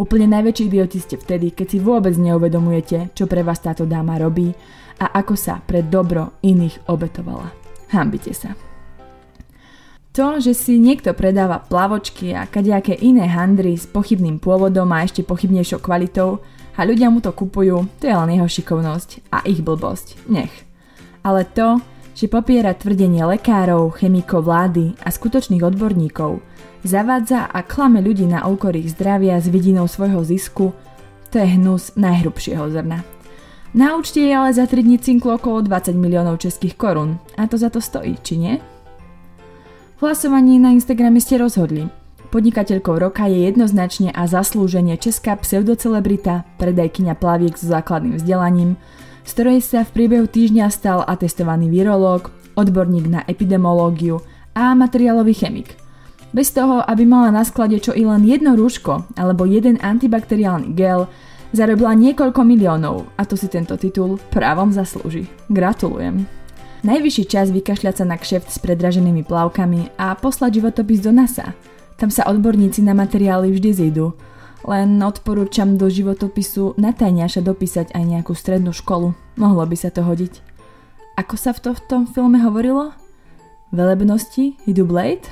Úplne 0.00 0.24
najväčší 0.40 0.72
idioti 0.72 1.04
ste 1.04 1.20
vtedy, 1.20 1.52
keď 1.52 1.66
si 1.68 1.78
vôbec 1.84 2.16
neuvedomujete, 2.16 3.12
čo 3.12 3.28
pre 3.28 3.44
vás 3.44 3.60
táto 3.60 3.84
dáma 3.84 4.16
robí 4.16 4.56
a 5.04 5.20
ako 5.20 5.36
sa 5.36 5.60
pre 5.60 5.84
dobro 5.84 6.40
iných 6.40 6.88
obetovala. 6.88 7.52
Hambite 7.92 8.32
sa. 8.32 8.67
To, 10.18 10.42
že 10.42 10.50
si 10.50 10.82
niekto 10.82 11.14
predáva 11.14 11.62
plavočky 11.62 12.34
a 12.34 12.42
kadejaké 12.50 12.90
iné 12.98 13.30
handry 13.30 13.78
s 13.78 13.86
pochybným 13.86 14.42
pôvodom 14.42 14.90
a 14.90 15.06
ešte 15.06 15.22
pochybnejšou 15.22 15.78
kvalitou 15.78 16.42
a 16.74 16.82
ľudia 16.82 17.06
mu 17.06 17.22
to 17.22 17.30
kupujú, 17.30 17.86
to 18.02 18.10
je 18.10 18.18
len 18.18 18.34
jeho 18.34 18.50
šikovnosť 18.50 19.30
a 19.30 19.46
ich 19.46 19.62
blbosť. 19.62 20.26
Nech. 20.26 20.50
Ale 21.22 21.46
to, 21.46 21.78
že 22.18 22.26
popiera 22.26 22.74
tvrdenie 22.74 23.22
lekárov, 23.30 23.94
chemikov 23.94 24.50
vlády 24.50 24.98
a 25.06 25.14
skutočných 25.14 25.62
odborníkov, 25.62 26.42
zavádza 26.82 27.46
a 27.46 27.62
klame 27.62 28.02
ľudí 28.02 28.26
na 28.26 28.42
úkor 28.42 28.74
ich 28.74 28.90
zdravia 28.90 29.38
s 29.38 29.46
vidinou 29.46 29.86
svojho 29.86 30.26
zisku, 30.26 30.74
to 31.30 31.38
je 31.38 31.46
hnus 31.46 31.94
najhrubšieho 31.94 32.66
zrna. 32.74 33.06
Na 33.70 33.94
účte 33.94 34.18
je 34.18 34.34
ale 34.34 34.50
za 34.50 34.66
3 34.66 34.82
dní 34.82 34.98
cinklo 34.98 35.38
okolo 35.38 35.62
20 35.62 35.94
miliónov 35.94 36.42
českých 36.42 36.74
korún 36.74 37.22
a 37.38 37.46
to 37.46 37.54
za 37.54 37.70
to 37.70 37.78
stojí, 37.78 38.18
či 38.18 38.34
nie? 38.34 38.77
V 39.98 40.06
hlasovaní 40.06 40.62
na 40.62 40.70
Instagrame 40.70 41.18
ste 41.18 41.42
rozhodli. 41.42 41.90
Podnikateľkou 42.30 43.02
roka 43.02 43.26
je 43.26 43.50
jednoznačne 43.50 44.14
a 44.14 44.30
zaslúženie 44.30 44.94
česká 44.94 45.34
pseudocelebrita, 45.34 46.46
predajkyňa 46.54 47.18
plaviek 47.18 47.58
so 47.58 47.66
základným 47.66 48.14
vzdelaním, 48.14 48.78
z 49.26 49.30
ktorej 49.34 49.58
sa 49.58 49.82
v 49.82 49.90
priebehu 49.98 50.30
týždňa 50.30 50.70
stal 50.70 51.02
atestovaný 51.02 51.66
virológ, 51.66 52.30
odborník 52.54 53.10
na 53.10 53.26
epidemológiu 53.26 54.22
a 54.54 54.70
materiálový 54.78 55.34
chemik. 55.34 55.74
Bez 56.30 56.54
toho, 56.54 56.78
aby 56.78 57.02
mala 57.02 57.34
na 57.34 57.42
sklade 57.42 57.82
čo 57.82 57.90
i 57.90 58.06
len 58.06 58.22
jedno 58.22 58.54
rúško 58.54 59.18
alebo 59.18 59.50
jeden 59.50 59.82
antibakteriálny 59.82 60.78
gel, 60.78 61.10
Zarobila 61.48 61.96
niekoľko 61.96 62.44
miliónov 62.44 63.08
a 63.16 63.24
to 63.24 63.32
si 63.32 63.48
tento 63.48 63.72
titul 63.80 64.20
právom 64.28 64.68
zaslúži. 64.68 65.24
Gratulujem. 65.48 66.37
Najvyšší 66.78 67.24
čas 67.26 67.50
vykašľať 67.50 67.94
sa 67.98 68.04
na 68.06 68.14
kšeft 68.14 68.54
s 68.54 68.62
predraženými 68.62 69.26
plavkami 69.26 69.98
a 69.98 70.14
poslať 70.14 70.62
životopis 70.62 71.02
do 71.02 71.10
NASA. 71.10 71.58
Tam 71.98 72.06
sa 72.06 72.30
odborníci 72.30 72.86
na 72.86 72.94
materiály 72.94 73.50
vždy 73.50 73.70
zídu. 73.74 74.14
Len 74.62 74.94
odporúčam 75.02 75.74
do 75.74 75.90
životopisu 75.90 76.78
natajňaša 76.78 77.42
dopísať 77.42 77.90
aj 77.98 78.04
nejakú 78.06 78.30
strednú 78.30 78.70
školu. 78.70 79.10
Mohlo 79.34 79.66
by 79.66 79.74
sa 79.74 79.90
to 79.90 80.06
hodiť. 80.06 80.38
Ako 81.18 81.34
sa 81.34 81.50
v, 81.50 81.66
to, 81.66 81.70
v 81.74 81.82
tom 81.90 82.02
filme 82.06 82.38
hovorilo? 82.38 82.94
Velebnosti 83.74 84.54
idú 84.70 84.86
Blade? 84.86 85.26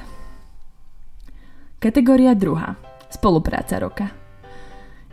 Kategória 1.78 2.34
druhá. 2.34 2.74
Spolupráca 3.06 3.78
roka. 3.78 4.10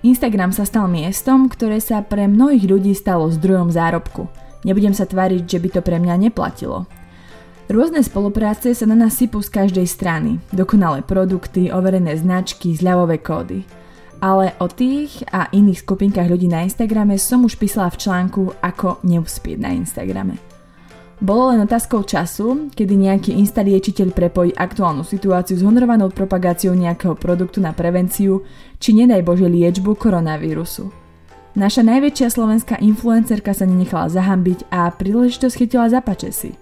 Instagram 0.02 0.50
sa 0.50 0.66
stal 0.66 0.90
miestom, 0.90 1.46
ktoré 1.46 1.78
sa 1.78 2.02
pre 2.02 2.26
mnohých 2.26 2.66
ľudí 2.66 2.98
stalo 2.98 3.30
zdrojom 3.30 3.70
zárobku. 3.70 4.26
Nebudem 4.64 4.96
sa 4.96 5.04
tváriť, 5.04 5.44
že 5.48 5.60
by 5.60 5.70
to 5.76 5.82
pre 5.84 6.00
mňa 6.00 6.16
neplatilo. 6.28 6.88
Rôzne 7.72 8.04
spolupráce 8.04 8.76
sa 8.76 8.84
na 8.84 8.96
nás 8.96 9.16
sypú 9.16 9.40
z 9.40 9.48
každej 9.48 9.88
strany. 9.88 10.44
Dokonalé 10.52 11.00
produkty, 11.00 11.72
overené 11.72 12.20
značky, 12.20 12.76
zľavové 12.76 13.24
kódy. 13.24 13.64
Ale 14.20 14.56
o 14.60 14.68
tých 14.72 15.24
a 15.32 15.52
iných 15.52 15.84
skupinkách 15.84 16.28
ľudí 16.28 16.48
na 16.48 16.64
Instagrame 16.64 17.16
som 17.20 17.44
už 17.44 17.60
písala 17.60 17.92
v 17.92 18.00
článku 18.04 18.42
Ako 18.60 19.04
neúspieť 19.04 19.58
na 19.60 19.76
Instagrame. 19.76 20.40
Bolo 21.24 21.56
len 21.56 21.64
otázkou 21.64 22.04
času, 22.04 22.68
kedy 22.76 23.00
nejaký 23.00 23.32
instaliečiteľ 23.40 24.12
prepojí 24.12 24.52
aktuálnu 24.52 25.08
situáciu 25.08 25.56
s 25.56 25.64
honorovanou 25.64 26.12
propagáciou 26.12 26.76
nejakého 26.76 27.16
produktu 27.16 27.64
na 27.64 27.72
prevenciu 27.72 28.44
či 28.76 28.92
nedaj 28.92 29.24
Bože 29.24 29.48
liečbu 29.48 29.96
koronavírusu. 29.96 31.03
Naša 31.54 31.86
najväčšia 31.86 32.34
slovenská 32.34 32.82
influencerka 32.82 33.54
sa 33.54 33.70
nenechala 33.70 34.10
zahambiť 34.10 34.74
a 34.74 34.90
príležitosť 34.90 35.54
chytila 35.54 35.86
za 35.86 36.02
pačesy. 36.02 36.58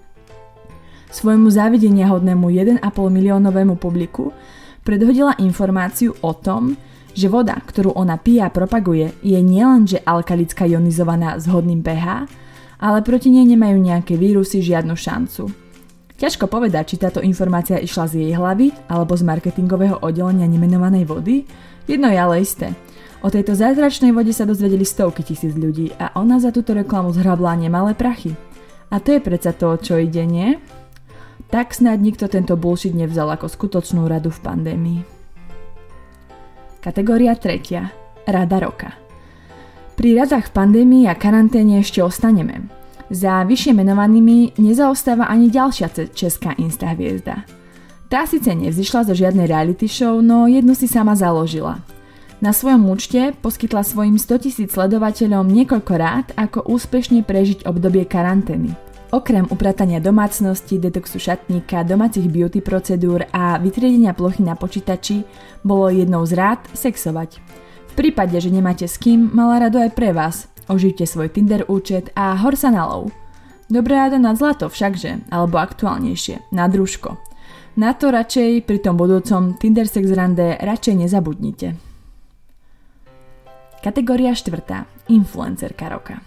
Svojmu 1.08 1.48
závidenia 1.48 2.12
hodnému 2.12 2.52
1,5 2.52 2.84
miliónovému 2.92 3.80
publiku 3.80 4.36
predhodila 4.84 5.32
informáciu 5.40 6.12
o 6.20 6.36
tom, 6.36 6.76
že 7.16 7.32
voda, 7.32 7.56
ktorú 7.56 7.96
ona 7.96 8.20
pije 8.20 8.44
a 8.44 8.52
propaguje, 8.52 9.16
je 9.24 9.40
nielenže 9.40 10.00
alkalická 10.04 10.68
ionizovaná 10.68 11.40
s 11.40 11.48
hodným 11.48 11.80
pH, 11.80 12.28
ale 12.76 13.00
proti 13.00 13.32
nej 13.32 13.48
nemajú 13.48 13.80
nejaké 13.80 14.20
vírusy 14.20 14.60
žiadnu 14.60 14.92
šancu. 14.92 15.61
Ťažko 16.22 16.46
povedať, 16.46 16.94
či 16.94 17.02
táto 17.02 17.18
informácia 17.18 17.82
išla 17.82 18.06
z 18.06 18.22
jej 18.22 18.32
hlavy 18.38 18.70
alebo 18.86 19.18
z 19.18 19.26
marketingového 19.26 20.06
oddelenia 20.06 20.46
nemenovanej 20.46 21.02
vody, 21.02 21.42
jedno 21.90 22.06
je 22.06 22.18
ale 22.22 22.46
isté. 22.46 22.78
O 23.26 23.30
tejto 23.30 23.58
zázračnej 23.58 24.14
vode 24.14 24.30
sa 24.30 24.46
dozvedeli 24.46 24.86
stovky 24.86 25.26
tisíc 25.26 25.50
ľudí 25.58 25.90
a 25.98 26.14
ona 26.14 26.38
za 26.38 26.54
túto 26.54 26.78
reklamu 26.78 27.10
zhrabla 27.10 27.58
nemalé 27.58 27.98
prachy. 27.98 28.38
A 28.94 29.02
to 29.02 29.18
je 29.18 29.20
predsa 29.22 29.50
to, 29.50 29.74
čo 29.74 29.98
ide, 29.98 30.22
nie? 30.22 30.62
Tak 31.50 31.74
snad 31.74 31.98
nikto 31.98 32.30
tento 32.30 32.54
bullshit 32.54 32.94
nevzal 32.94 33.26
ako 33.34 33.50
skutočnú 33.50 34.06
radu 34.06 34.30
v 34.30 34.42
pandémii. 34.46 35.00
Kategória 36.78 37.34
3. 37.34 38.30
Rada 38.30 38.58
roka. 38.62 38.94
Pri 39.98 40.14
radách 40.14 40.50
v 40.50 40.54
pandémii 40.54 41.10
a 41.10 41.18
karanténe 41.18 41.82
ešte 41.82 41.98
ostaneme. 41.98 42.81
Za 43.12 43.44
vyššie 43.44 43.76
menovanými 43.76 44.56
nezaostáva 44.56 45.28
ani 45.28 45.52
ďalšia 45.52 45.92
česká 46.16 46.56
insta 46.56 46.96
hviezda. 46.96 47.44
Tá 48.08 48.24
síce 48.24 48.48
nevzýšla 48.56 49.04
zo 49.04 49.12
žiadnej 49.12 49.44
reality 49.44 49.84
show, 49.84 50.24
no 50.24 50.48
jednu 50.48 50.72
si 50.72 50.88
sama 50.88 51.12
založila. 51.12 51.84
Na 52.40 52.56
svojom 52.56 52.88
účte 52.88 53.36
poskytla 53.44 53.84
svojim 53.84 54.16
100 54.16 54.48
tisíc 54.48 54.68
sledovateľom 54.72 55.44
niekoľko 55.44 55.92
rád, 55.94 56.26
ako 56.40 56.64
úspešne 56.64 57.20
prežiť 57.20 57.68
obdobie 57.68 58.08
karantény. 58.08 58.72
Okrem 59.12 59.44
upratania 59.52 60.00
domácnosti, 60.00 60.80
detoxu 60.80 61.20
šatníka, 61.20 61.84
domácich 61.84 62.32
beauty 62.32 62.64
procedúr 62.64 63.28
a 63.28 63.60
vytriedenia 63.60 64.16
plochy 64.16 64.40
na 64.40 64.56
počítači 64.56 65.20
bolo 65.60 65.92
jednou 65.92 66.24
z 66.24 66.32
rád 66.32 66.60
sexovať. 66.72 67.44
V 67.88 67.92
prípade, 67.92 68.40
že 68.40 68.48
nemáte 68.48 68.88
s 68.88 68.96
kým, 68.96 69.36
mala 69.36 69.68
rado 69.68 69.76
aj 69.76 69.92
pre 69.92 70.16
vás. 70.16 70.51
Ožite 70.72 71.04
svoj 71.04 71.28
Tinder 71.28 71.68
účet 71.68 72.08
a 72.16 72.32
hor 72.40 72.56
sa 72.56 72.72
na 72.72 72.88
lov. 72.88 73.12
Dobré 73.68 73.92
rada 73.92 74.16
na 74.16 74.32
zlato 74.32 74.72
všakže, 74.72 75.28
alebo 75.28 75.60
aktuálnejšie, 75.60 76.48
na 76.48 76.64
družko. 76.64 77.20
Na 77.76 77.92
to 77.92 78.08
radšej 78.08 78.64
pri 78.64 78.80
tom 78.80 78.96
budúcom 78.96 79.60
Tinder 79.60 79.84
sex 79.84 80.08
rande 80.16 80.56
radšej 80.56 80.96
nezabudnite. 80.96 81.76
Kategória 83.84 84.32
štvrtá. 84.32 84.88
Influencerka 85.12 85.92
roka. 85.92 86.24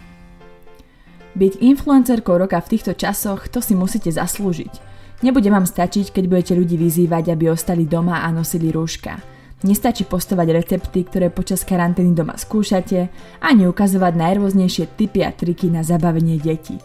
Byť 1.34 1.58
influencerkou 1.58 2.38
roka 2.38 2.62
v 2.62 2.70
týchto 2.70 2.94
časoch, 2.94 3.50
to 3.50 3.58
si 3.58 3.74
musíte 3.74 4.14
zaslúžiť. 4.14 4.94
Nebude 5.26 5.50
vám 5.50 5.66
stačiť, 5.66 6.14
keď 6.14 6.24
budete 6.30 6.54
ľudí 6.54 6.78
vyzývať, 6.78 7.34
aby 7.34 7.50
ostali 7.50 7.82
doma 7.82 8.22
a 8.22 8.30
nosili 8.30 8.70
rúška. 8.70 9.35
Nestačí 9.64 10.04
postovať 10.04 10.52
recepty, 10.52 11.08
ktoré 11.08 11.32
počas 11.32 11.64
karantény 11.64 12.12
doma 12.12 12.36
skúšate, 12.36 13.08
ani 13.40 13.64
ukazovať 13.64 14.12
najrôznejšie 14.12 14.84
typy 15.00 15.24
a 15.24 15.32
triky 15.32 15.72
na 15.72 15.80
zabavenie 15.80 16.36
detí. 16.36 16.76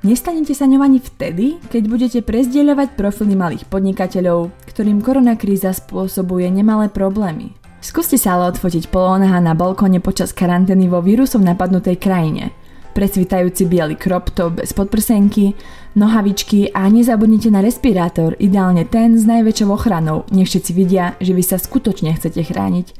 Nestanete 0.00 0.56
sa 0.56 0.64
ňou 0.64 0.80
ani 0.80 0.96
vtedy, 0.96 1.60
keď 1.68 1.82
budete 1.84 2.18
prezdieľovať 2.24 2.96
profily 2.96 3.36
malých 3.36 3.68
podnikateľov, 3.68 4.48
ktorým 4.72 5.04
koronakríza 5.04 5.76
spôsobuje 5.76 6.48
nemalé 6.48 6.88
problémy. 6.88 7.52
Skúste 7.84 8.16
sa 8.16 8.40
ale 8.40 8.56
odfotiť 8.56 8.88
polónaha 8.88 9.40
na 9.44 9.52
balkóne 9.52 10.00
počas 10.00 10.32
karantény 10.32 10.88
vo 10.88 11.04
vírusom 11.04 11.44
napadnutej 11.44 12.00
krajine. 12.00 12.56
Presvitajúci 13.00 13.64
biely 13.64 13.96
crop 13.96 14.28
top 14.36 14.60
bez 14.60 14.76
podprsenky, 14.76 15.56
nohavičky 15.96 16.68
a 16.76 16.84
nezabudnite 16.92 17.48
na 17.48 17.64
respirátor, 17.64 18.36
ideálne 18.36 18.84
ten 18.84 19.16
s 19.16 19.24
najväčšou 19.24 19.72
ochranou, 19.72 20.28
nech 20.28 20.52
všetci 20.52 20.72
vidia, 20.76 21.16
že 21.16 21.32
vy 21.32 21.40
sa 21.40 21.56
skutočne 21.56 22.12
chcete 22.12 22.44
chrániť. 22.44 22.92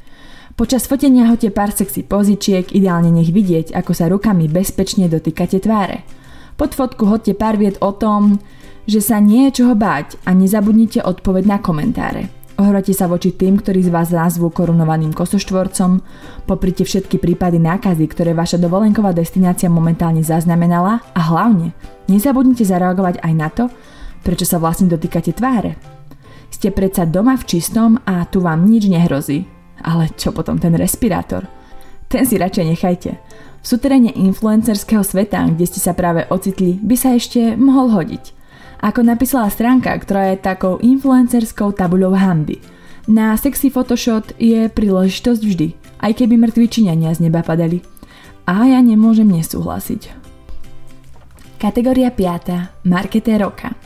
Počas 0.56 0.88
fotenia 0.88 1.28
hoďte 1.28 1.52
pár 1.52 1.76
sexy 1.76 2.00
pozičiek, 2.00 2.72
ideálne 2.72 3.12
nech 3.12 3.28
vidieť, 3.28 3.76
ako 3.76 3.92
sa 3.92 4.08
rukami 4.08 4.48
bezpečne 4.48 5.12
dotýkate 5.12 5.60
tváre. 5.60 6.08
Pod 6.56 6.72
fotku 6.72 7.04
hoďte 7.04 7.36
pár 7.36 7.60
viet 7.60 7.76
o 7.84 7.92
tom, 7.92 8.40
že 8.88 9.04
sa 9.04 9.20
nie 9.20 9.52
je 9.52 9.60
čoho 9.60 9.76
báť 9.76 10.16
a 10.24 10.32
nezabudnite 10.32 11.04
odpoveď 11.04 11.44
na 11.44 11.58
komentáre. 11.60 12.39
Ohrote 12.60 12.92
sa 12.92 13.08
voči 13.08 13.32
tým, 13.32 13.56
ktorí 13.56 13.88
z 13.88 13.88
vás 13.88 14.12
nazvú 14.12 14.52
korunovaným 14.52 15.16
kosoštvorcom, 15.16 16.04
poprite 16.44 16.84
všetky 16.84 17.16
prípady 17.16 17.56
nákazy, 17.56 18.04
ktoré 18.04 18.36
vaša 18.36 18.60
dovolenková 18.60 19.16
destinácia 19.16 19.72
momentálne 19.72 20.20
zaznamenala 20.20 21.00
a 21.16 21.20
hlavne 21.32 21.72
nezabudnite 22.12 22.68
zareagovať 22.68 23.24
aj 23.24 23.32
na 23.32 23.48
to, 23.48 23.72
prečo 24.20 24.44
sa 24.44 24.60
vlastne 24.60 24.92
dotýkate 24.92 25.32
tváre. 25.32 25.80
Ste 26.52 26.68
predsa 26.68 27.08
doma 27.08 27.40
v 27.40 27.48
čistom 27.48 27.96
a 28.04 28.28
tu 28.28 28.44
vám 28.44 28.68
nič 28.68 28.92
nehrozí. 28.92 29.48
Ale 29.80 30.12
čo 30.12 30.28
potom 30.28 30.60
ten 30.60 30.76
respirátor? 30.76 31.48
Ten 32.12 32.28
si 32.28 32.36
radšej 32.36 32.76
nechajte. 32.76 33.10
V 33.56 33.64
suteréne 33.64 34.12
influencerského 34.12 35.00
sveta, 35.00 35.48
kde 35.48 35.64
ste 35.64 35.80
sa 35.80 35.96
práve 35.96 36.28
ocitli, 36.28 36.76
by 36.76 36.92
sa 36.92 37.16
ešte 37.16 37.56
mohol 37.56 37.88
hodiť– 37.88 38.36
ako 38.80 39.04
napísala 39.04 39.52
stránka, 39.52 39.92
ktorá 39.92 40.32
je 40.32 40.40
takou 40.40 40.80
influencerskou 40.80 41.76
tabuľou 41.76 42.16
hamby. 42.16 42.58
Na 43.08 43.36
sexy 43.36 43.68
photoshop 43.68 44.32
je 44.40 44.72
príležitosť 44.72 45.42
vždy, 45.44 45.68
aj 46.00 46.12
keby 46.16 46.34
mŕtvi 46.40 46.66
Číňania 46.66 47.12
z 47.12 47.28
neba 47.28 47.44
padali. 47.44 47.84
A 48.48 48.64
ja 48.66 48.80
nemôžem 48.80 49.28
nesúhlasiť. 49.28 50.16
Kategória 51.60 52.08
5. 52.08 52.88
Marketé 52.88 53.36
roka. 53.36 53.76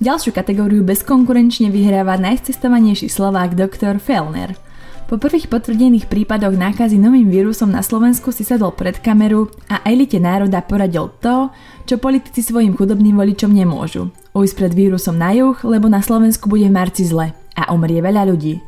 Ďalšiu 0.00 0.32
kategóriu 0.32 0.80
bezkonkurenčne 0.86 1.68
vyhráva 1.68 2.16
najcestovanejší 2.16 3.10
Slovák 3.10 3.58
doktor 3.58 3.98
Fellner– 3.98 4.54
po 5.10 5.18
prvých 5.18 5.50
potvrdených 5.50 6.06
prípadoch 6.06 6.54
nákazy 6.54 6.94
novým 6.94 7.26
vírusom 7.26 7.74
na 7.74 7.82
Slovensku 7.82 8.30
si 8.30 8.46
sadol 8.46 8.70
pred 8.70 8.94
kameru 9.02 9.50
a 9.66 9.82
elite 9.82 10.22
národa 10.22 10.62
poradil 10.62 11.10
to, 11.18 11.50
čo 11.82 11.98
politici 11.98 12.46
svojim 12.46 12.78
chudobným 12.78 13.18
voličom 13.18 13.50
nemôžu. 13.50 14.14
Ujsť 14.38 14.54
pred 14.54 14.70
vírusom 14.70 15.18
na 15.18 15.34
juh, 15.34 15.58
lebo 15.66 15.90
na 15.90 15.98
Slovensku 15.98 16.46
bude 16.46 16.70
v 16.70 16.78
marci 16.78 17.10
zle 17.10 17.34
a 17.58 17.74
umrie 17.74 17.98
veľa 17.98 18.22
ľudí. 18.30 18.62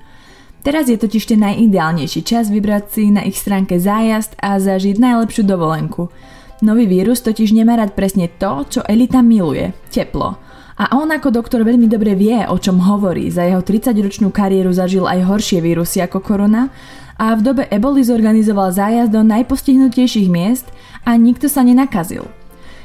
Teraz 0.66 0.90
je 0.90 0.98
totiž 0.98 1.30
ten 1.30 1.46
najideálnejší 1.46 2.26
čas 2.26 2.50
vybrať 2.50 2.90
si 2.90 3.14
na 3.14 3.22
ich 3.22 3.38
stránke 3.38 3.78
zájazd 3.78 4.34
a 4.42 4.58
zažiť 4.58 4.98
najlepšiu 4.98 5.46
dovolenku. 5.46 6.10
Nový 6.58 6.90
vírus 6.90 7.22
totiž 7.22 7.54
nemá 7.54 7.78
rád 7.78 7.94
presne 7.94 8.26
to, 8.26 8.66
čo 8.66 8.80
elita 8.90 9.22
miluje– 9.22 9.70
teplo– 9.94 10.34
a 10.78 10.96
on 10.96 11.08
ako 11.12 11.28
doktor 11.28 11.60
veľmi 11.64 11.88
dobre 11.88 12.16
vie, 12.16 12.36
o 12.48 12.56
čom 12.56 12.80
hovorí. 12.80 13.28
Za 13.28 13.44
jeho 13.44 13.60
30-ročnú 13.60 14.32
kariéru 14.32 14.72
zažil 14.72 15.04
aj 15.04 15.28
horšie 15.28 15.60
vírusy 15.60 16.00
ako 16.00 16.24
korona 16.24 16.72
a 17.20 17.36
v 17.36 17.40
dobe 17.44 17.64
eboli 17.68 18.00
zorganizoval 18.00 18.72
zájazd 18.72 19.12
do 19.12 19.20
najpostihnutejších 19.22 20.28
miest 20.32 20.66
a 21.04 21.14
nikto 21.14 21.46
sa 21.46 21.60
nenakazil. 21.60 22.24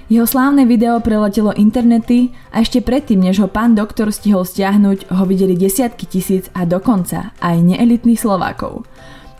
Jeho 0.07 0.23
slávne 0.23 0.63
video 0.63 1.03
preletelo 1.03 1.51
internety 1.51 2.31
a 2.55 2.63
ešte 2.63 2.79
predtým, 2.79 3.27
než 3.27 3.43
ho 3.43 3.51
pán 3.51 3.75
doktor 3.75 4.07
stihol 4.15 4.47
stiahnuť, 4.47 5.11
ho 5.11 5.23
videli 5.27 5.59
desiatky 5.59 6.07
tisíc 6.07 6.47
a 6.55 6.63
dokonca 6.63 7.35
aj 7.43 7.59
neelitných 7.59 8.15
Slovákov. 8.15 8.87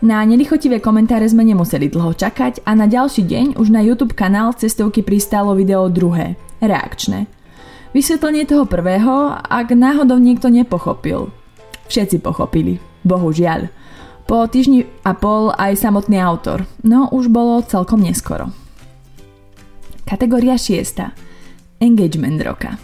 Na 0.04 0.22
nelichotivé 0.28 0.78
komentáre 0.78 1.24
sme 1.24 1.42
nemuseli 1.42 1.88
dlho 1.88 2.12
čakať 2.12 2.62
a 2.68 2.76
na 2.76 2.84
ďalší 2.84 3.24
deň 3.24 3.46
už 3.56 3.72
na 3.72 3.80
YouTube 3.80 4.12
kanál 4.12 4.52
cestovky 4.54 5.00
pristálo 5.00 5.56
video 5.56 5.88
druhé, 5.88 6.36
reakčné. 6.60 7.37
Vysvetlenie 7.96 8.44
toho 8.44 8.68
prvého, 8.68 9.32
ak 9.32 9.72
náhodou 9.72 10.20
niekto 10.20 10.52
nepochopil. 10.52 11.32
Všetci 11.88 12.20
pochopili, 12.20 12.76
bohužiaľ. 13.00 13.72
Po 14.28 14.44
týždni 14.44 14.84
a 15.08 15.16
pol 15.16 15.48
aj 15.56 15.88
samotný 15.88 16.20
autor, 16.20 16.68
no 16.84 17.08
už 17.08 17.32
bolo 17.32 17.64
celkom 17.64 18.04
neskoro. 18.04 18.52
Kategória 20.04 20.60
6. 20.60 21.80
Engagement 21.80 22.36
roka. 22.44 22.76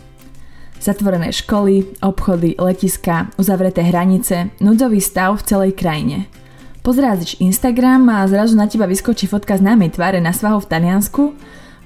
Zatvorené 0.80 1.36
školy, 1.36 2.00
obchody, 2.00 2.56
letiska, 2.56 3.28
uzavreté 3.36 3.84
hranice, 3.84 4.56
núdzový 4.64 5.04
stav 5.04 5.36
v 5.40 5.46
celej 5.48 5.72
krajine. 5.76 6.32
Pozráš 6.80 7.36
Instagram 7.44 8.08
a 8.08 8.28
zrazu 8.28 8.56
na 8.56 8.68
teba 8.68 8.88
vyskočí 8.88 9.28
fotka 9.28 9.56
známej 9.56 9.96
tváre 9.96 10.20
na 10.20 10.32
svahu 10.32 10.64
v 10.64 10.68
Taliansku 10.68 11.22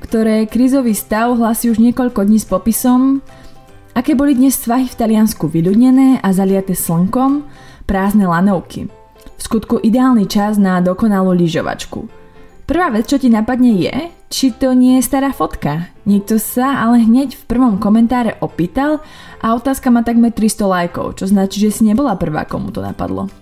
ktoré 0.01 0.47
krízový 0.47 0.95
stav 0.95 1.35
hlasí 1.37 1.71
už 1.71 1.83
niekoľko 1.83 2.27
dní 2.27 2.39
s 2.39 2.47
popisom, 2.47 3.23
aké 3.95 4.15
boli 4.15 4.39
dnes 4.39 4.55
svahy 4.55 4.87
v 4.87 4.99
Taliansku 4.99 5.51
vyľudnené 5.51 6.23
a 6.23 6.29
zaliate 6.31 6.73
slnkom, 6.73 7.43
prázdne 7.89 8.31
lanovky. 8.31 8.87
V 9.39 9.41
skutku 9.41 9.83
ideálny 9.83 10.27
čas 10.27 10.59
na 10.59 10.79
dokonalú 10.79 11.35
lyžovačku. 11.35 12.07
Prvá 12.69 12.93
vec, 12.93 13.09
čo 13.09 13.17
ti 13.17 13.33
napadne 13.33 13.73
je, 13.81 14.13
či 14.29 14.53
to 14.53 14.77
nie 14.77 15.01
je 15.01 15.09
stará 15.09 15.33
fotka. 15.33 15.89
Niekto 16.05 16.37
sa 16.37 16.85
ale 16.85 17.01
hneď 17.01 17.33
v 17.33 17.47
prvom 17.49 17.81
komentáre 17.81 18.37
opýtal 18.45 19.01
a 19.41 19.57
otázka 19.57 19.89
má 19.89 20.05
takmer 20.05 20.37
300 20.37 20.69
lajkov, 20.69 21.17
čo 21.17 21.25
značí, 21.25 21.65
že 21.65 21.73
si 21.73 21.83
nebola 21.89 22.13
prvá, 22.21 22.45
komu 22.45 22.69
to 22.69 22.85
napadlo. 22.85 23.33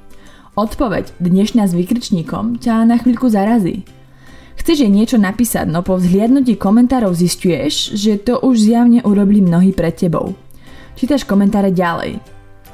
Odpoveď 0.55 1.11
dnešná 1.19 1.67
s 1.67 1.75
vykričníkom 1.75 2.63
ťa 2.63 2.87
na 2.87 3.03
chvíľku 3.03 3.27
zarazí. 3.27 3.83
Chceš 4.57 4.83
jej 4.83 4.93
niečo 4.93 5.21
napísať, 5.21 5.69
no 5.69 5.85
po 5.85 6.01
vzhliadnutí 6.01 6.57
komentárov 6.57 7.13
zistuješ, 7.13 7.93
že 7.93 8.17
to 8.17 8.41
už 8.41 8.57
zjavne 8.57 9.05
urobili 9.05 9.45
mnohí 9.45 9.77
pred 9.77 9.93
tebou. 9.93 10.33
Čítaš 10.97 11.29
komentáre 11.29 11.71
ďalej. 11.77 12.19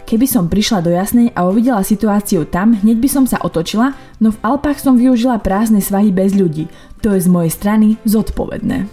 Keby 0.07 0.27
som 0.29 0.47
prišla 0.47 0.85
do 0.85 0.90
Jasnej 0.95 1.35
a 1.35 1.49
uvidela 1.49 1.83
situáciu 1.83 2.47
tam, 2.47 2.79
hneď 2.79 2.97
by 3.03 3.09
som 3.11 3.25
sa 3.27 3.42
otočila, 3.42 3.99
no 4.23 4.31
v 4.31 4.40
Alpách 4.45 4.79
som 4.79 4.95
využila 4.95 5.42
prázdne 5.42 5.83
svahy 5.83 6.14
bez 6.14 6.38
ľudí. 6.38 6.71
To 7.03 7.16
je 7.16 7.21
z 7.25 7.29
mojej 7.33 7.51
strany 7.51 7.99
zodpovedné. 8.07 8.87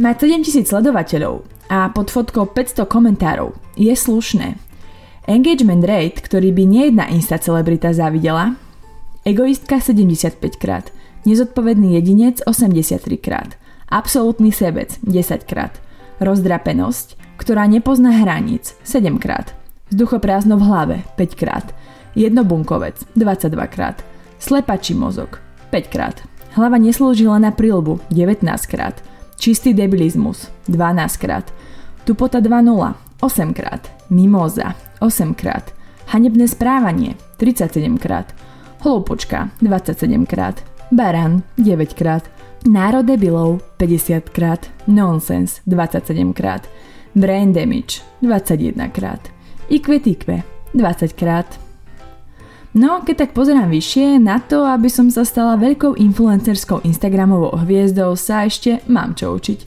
Mať 0.00 0.14
7000 0.24 0.72
sledovateľov 0.72 1.44
a 1.68 1.92
pod 1.92 2.08
fotkou 2.08 2.48
500 2.48 2.88
komentárov 2.88 3.52
je 3.76 3.92
slušné. 3.92 4.56
Engagement 5.28 5.84
rate, 5.84 6.24
ktorý 6.24 6.50
by 6.54 6.64
nejedna 6.64 7.04
insta 7.12 7.36
celebrita 7.36 7.92
zavidela, 7.92 8.56
egoistka 9.22 9.78
75 9.78 10.40
krát– 10.56 10.88
Nezodpovedný 11.22 11.94
jedinec 11.94 12.42
83 12.42 13.16
krát. 13.22 13.54
Absolutný 13.86 14.50
sebec 14.50 14.98
10 15.06 15.46
krát. 15.46 15.78
Rozdrapenosť, 16.18 17.38
ktorá 17.38 17.70
nepozná 17.70 18.10
hraníc 18.10 18.74
7 18.82 19.22
krát. 19.22 19.54
Vzduchoprázdno 19.94 20.58
v 20.58 20.66
hlave 20.66 20.96
5 21.14 21.38
krát. 21.38 21.66
Jednobunkovec 22.18 23.06
22 23.14 23.54
krát. 23.70 24.02
Slepačí 24.42 24.98
mozog 24.98 25.38
5 25.70 25.94
krát. 25.94 26.26
Hlava 26.58 26.82
neslúži 26.82 27.30
len 27.30 27.46
na 27.46 27.54
prilbu 27.54 28.02
19 28.10 28.42
krát. 28.66 28.98
Čistý 29.38 29.70
debilizmus 29.78 30.50
12 30.66 31.22
krát. 31.22 31.46
Tupota 32.02 32.42
2.0 32.42 33.22
8 33.22 33.54
krát. 33.54 33.86
Mimóza 34.10 34.74
8 34.98 35.38
krát. 35.38 35.70
Hanebné 36.10 36.50
správanie 36.50 37.14
37 37.38 37.94
krát. 37.94 38.34
Hloupočka 38.82 39.54
27 39.62 40.26
krát. 40.26 40.71
Baran 40.92 41.40
9 41.56 41.96
krát, 41.96 42.28
Národ 42.68 43.08
debilov 43.08 43.64
50 43.80 44.28
krát, 44.28 44.68
Nonsense 44.84 45.64
27 45.64 46.36
krát, 46.36 46.68
Brain 47.16 47.52
Damage 47.52 48.04
21 48.20 48.92
krát, 48.92 49.24
Ikve 49.72 49.98
Tikve 49.98 50.44
20 50.76 51.16
krát. 51.16 51.48
No, 52.76 53.00
keď 53.00 53.24
tak 53.24 53.30
pozerám 53.32 53.72
vyššie, 53.72 54.20
na 54.20 54.36
to, 54.44 54.68
aby 54.68 54.92
som 54.92 55.08
sa 55.08 55.24
stala 55.24 55.56
veľkou 55.56 55.96
influencerskou 55.96 56.84
Instagramovou 56.84 57.56
hviezdou, 57.64 58.12
sa 58.12 58.44
ešte 58.44 58.84
mám 58.84 59.16
čo 59.16 59.32
učiť. 59.32 59.64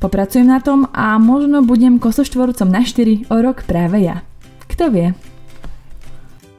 Popracujem 0.00 0.48
na 0.48 0.64
tom 0.64 0.88
a 0.96 1.20
možno 1.20 1.68
budem 1.68 2.00
kosoštvorcom 2.00 2.72
na 2.72 2.80
4 2.80 3.28
o 3.28 3.36
rok 3.44 3.68
práve 3.68 4.08
ja. 4.08 4.24
Kto 4.72 4.88
vie? 4.88 5.12